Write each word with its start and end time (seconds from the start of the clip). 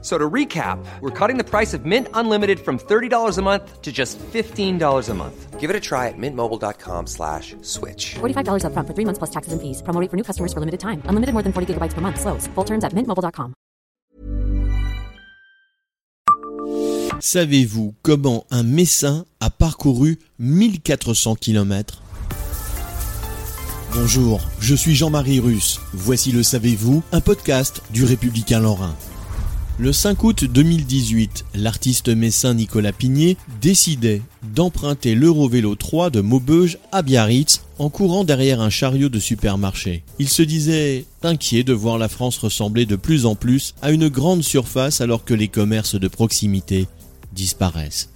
So 0.00 0.16
to 0.16 0.30
recap, 0.30 0.78
we're 1.00 1.10
cutting 1.10 1.38
the 1.38 1.44
price 1.44 1.74
of 1.74 1.84
Mint 1.84 2.06
Unlimited 2.14 2.60
from 2.60 2.78
$30 2.78 3.36
a 3.36 3.42
month 3.42 3.82
to 3.82 3.90
just 3.90 4.16
$15 4.32 5.08
a 5.08 5.14
month. 5.14 5.58
Give 5.58 5.70
it 5.70 5.74
a 5.74 5.80
try 5.80 6.06
at 6.06 6.14
mintmobile.com 6.16 7.08
slash 7.08 7.56
switch. 7.62 8.14
$45 8.20 8.62
upfront 8.62 8.86
for 8.86 8.94
three 8.94 9.04
months 9.04 9.18
plus 9.18 9.30
taxes 9.30 9.52
and 9.52 9.60
fees. 9.60 9.82
Promo 9.82 10.00
rate 10.00 10.08
for 10.08 10.16
new 10.16 10.22
customers 10.22 10.52
for 10.52 10.60
limited 10.60 10.78
time. 10.78 11.02
Unlimited 11.08 11.32
more 11.34 11.42
than 11.42 11.52
40 11.52 11.74
gigabytes 11.74 11.94
per 11.94 12.00
month. 12.00 12.20
Slows. 12.20 12.46
Full 12.54 12.64
terms 12.64 12.84
at 12.84 12.94
mintmobile.com. 12.94 13.54
Savez-vous 17.20 17.94
comment 18.02 18.44
un 18.52 18.62
Messin 18.62 19.24
a 19.40 19.50
parcouru 19.50 20.20
1400 20.38 21.34
km 21.34 22.00
Bonjour, 23.92 24.40
je 24.60 24.74
suis 24.76 24.94
Jean-Marie 24.94 25.40
Russe. 25.40 25.80
Voici 25.92 26.30
le 26.30 26.44
Savez-vous, 26.44 27.02
un 27.10 27.20
podcast 27.20 27.82
du 27.90 28.04
Républicain 28.04 28.60
Lorrain. 28.60 28.94
Le 29.80 29.92
5 29.92 30.24
août 30.24 30.44
2018, 30.44 31.44
l'artiste 31.54 32.08
messin 32.08 32.54
Nicolas 32.54 32.90
Pigné 32.90 33.36
décidait 33.60 34.22
d'emprunter 34.42 35.14
l'Eurovélo 35.14 35.76
3 35.76 36.10
de 36.10 36.20
Maubeuge 36.20 36.78
à 36.90 37.02
Biarritz 37.02 37.62
en 37.78 37.88
courant 37.88 38.24
derrière 38.24 38.60
un 38.60 38.70
chariot 38.70 39.08
de 39.08 39.20
supermarché. 39.20 40.02
Il 40.18 40.28
se 40.28 40.42
disait 40.42 41.04
inquiet 41.22 41.62
de 41.62 41.72
voir 41.72 41.96
la 41.96 42.08
France 42.08 42.38
ressembler 42.38 42.86
de 42.86 42.96
plus 42.96 43.24
en 43.24 43.36
plus 43.36 43.76
à 43.80 43.92
une 43.92 44.08
grande 44.08 44.42
surface 44.42 45.00
alors 45.00 45.24
que 45.24 45.34
les 45.34 45.46
commerces 45.46 45.94
de 45.94 46.08
proximité 46.08 46.88
disparaissent. 47.32 48.10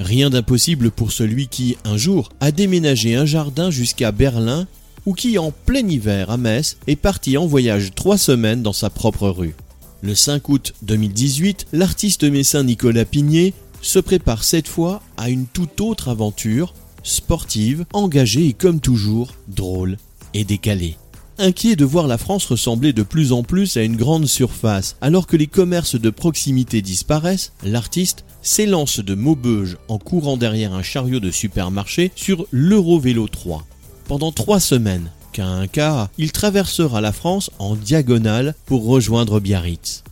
Rien 0.00 0.28
d'impossible 0.28 0.90
pour 0.90 1.12
celui 1.12 1.46
qui, 1.46 1.76
un 1.84 1.96
jour, 1.96 2.30
a 2.40 2.50
déménagé 2.50 3.14
un 3.14 3.26
jardin 3.26 3.70
jusqu'à 3.70 4.10
Berlin 4.10 4.66
ou 5.06 5.14
qui, 5.14 5.38
en 5.38 5.52
plein 5.52 5.86
hiver 5.86 6.30
à 6.30 6.36
Metz, 6.36 6.78
est 6.88 6.96
parti 6.96 7.38
en 7.38 7.46
voyage 7.46 7.92
trois 7.94 8.18
semaines 8.18 8.64
dans 8.64 8.72
sa 8.72 8.90
propre 8.90 9.28
rue. 9.28 9.54
Le 10.02 10.14
5 10.14 10.48
août 10.50 10.74
2018, 10.82 11.68
l'artiste 11.72 12.24
messin 12.24 12.62
Nicolas 12.64 13.04
Pigné 13.04 13.54
se 13.80 13.98
prépare 13.98 14.44
cette 14.44 14.68
fois 14.68 15.02
à 15.16 15.30
une 15.30 15.46
toute 15.46 15.80
autre 15.80 16.08
aventure, 16.08 16.74
sportive, 17.02 17.86
engagée 17.92 18.46
et 18.46 18.52
comme 18.52 18.80
toujours, 18.80 19.34
drôle 19.48 19.96
et 20.34 20.44
décalée. 20.44 20.96
Inquiet 21.38 21.76
de 21.76 21.84
voir 21.84 22.06
la 22.06 22.18
France 22.18 22.46
ressembler 22.46 22.92
de 22.92 23.02
plus 23.02 23.32
en 23.32 23.42
plus 23.42 23.76
à 23.76 23.82
une 23.82 23.96
grande 23.96 24.26
surface, 24.26 24.96
alors 25.00 25.26
que 25.26 25.36
les 25.36 25.46
commerces 25.46 26.00
de 26.00 26.10
proximité 26.10 26.82
disparaissent, 26.82 27.52
l'artiste 27.62 28.24
s'élance 28.42 29.00
de 29.00 29.14
Maubeuge 29.14 29.76
en 29.88 29.98
courant 29.98 30.36
derrière 30.36 30.72
un 30.72 30.82
chariot 30.82 31.20
de 31.20 31.30
supermarché 31.30 32.10
sur 32.16 32.46
l'Eurovélo 32.50 33.28
3. 33.28 33.66
Pendant 34.08 34.32
trois 34.32 34.60
semaines, 34.60 35.10
un 35.44 35.66
quart, 35.66 36.08
il 36.18 36.32
traversera 36.32 37.00
la 37.00 37.12
France 37.12 37.50
en 37.58 37.74
diagonale 37.76 38.54
pour 38.66 38.86
rejoindre 38.86 39.40
Biarritz. 39.40 40.04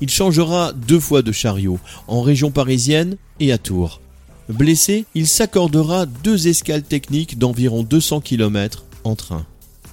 Il 0.00 0.10
changera 0.10 0.72
deux 0.72 1.00
fois 1.00 1.22
de 1.22 1.32
chariot, 1.32 1.78
en 2.08 2.22
région 2.22 2.50
parisienne 2.50 3.16
et 3.40 3.52
à 3.52 3.58
Tours. 3.58 4.00
Blessé, 4.48 5.04
il 5.14 5.26
s'accordera 5.26 6.06
deux 6.06 6.48
escales 6.48 6.82
techniques 6.82 7.38
d'environ 7.38 7.82
200 7.82 8.20
km 8.20 8.84
en 9.04 9.16
train. 9.16 9.46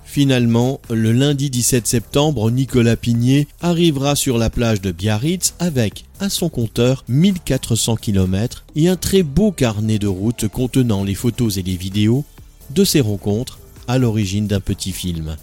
Finalement, 0.03 0.81
le 0.89 1.13
lundi 1.13 1.49
17 1.49 1.87
septembre, 1.87 2.51
Nicolas 2.51 2.97
Pigné 2.97 3.47
arrivera 3.61 4.17
sur 4.17 4.37
la 4.37 4.49
plage 4.49 4.81
de 4.81 4.91
Biarritz 4.91 5.53
avec, 5.59 6.03
à 6.19 6.29
son 6.29 6.49
compteur, 6.49 7.05
1400 7.07 7.95
km 7.95 8.65
et 8.75 8.89
un 8.89 8.97
très 8.97 9.23
beau 9.23 9.53
carnet 9.53 9.99
de 9.99 10.07
route 10.07 10.49
contenant 10.49 11.05
les 11.05 11.15
photos 11.15 11.55
et 11.55 11.63
les 11.63 11.77
vidéos 11.77 12.25
de 12.71 12.83
ses 12.83 12.99
rencontres 12.99 13.59
à 13.87 13.97
l'origine 13.97 14.47
d'un 14.47 14.59
petit 14.59 14.91
film. 14.91 15.35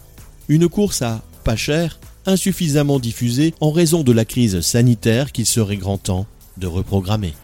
Une 0.48 0.68
course 0.68 1.02
à 1.02 1.22
pas 1.44 1.56
cher, 1.56 1.98
insuffisamment 2.26 2.98
diffusée 2.98 3.54
en 3.60 3.70
raison 3.70 4.02
de 4.02 4.12
la 4.12 4.24
crise 4.24 4.60
sanitaire 4.60 5.32
qu'il 5.32 5.46
serait 5.46 5.76
grand 5.76 5.98
temps 5.98 6.26
de 6.56 6.66
reprogrammer. 6.66 7.34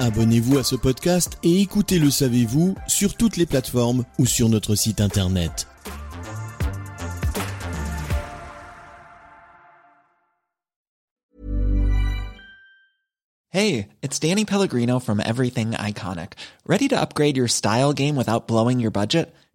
Abonnez-vous 0.00 0.58
à 0.58 0.64
ce 0.64 0.76
podcast 0.76 1.38
et 1.42 1.60
écoutez 1.60 1.98
Le 1.98 2.10
Savez-vous 2.10 2.74
sur 2.88 3.16
toutes 3.16 3.36
les 3.36 3.46
plateformes 3.46 4.04
ou 4.18 4.26
sur 4.26 4.48
notre 4.48 4.74
site 4.74 5.00
internet. 5.00 5.66
Hey, 13.50 13.90
it's 14.02 14.18
Danny 14.18 14.44
Pellegrino 14.44 14.98
from 14.98 15.20
Everything 15.20 15.74
Iconic. 15.74 16.32
Ready 16.66 16.88
to 16.88 17.00
upgrade 17.00 17.36
your 17.36 17.46
style 17.46 17.92
game 17.92 18.16
without 18.16 18.48
blowing 18.48 18.80
your 18.80 18.90
budget? 18.90 19.32